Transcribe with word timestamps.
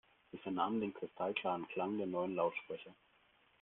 Wir 0.31 0.39
vernahmen 0.39 0.81
den 0.81 0.95
kristallklaren 0.95 1.67
Klang 1.67 1.99
der 1.99 2.07
neuen 2.07 2.33
Lautsprecher. 2.33 2.95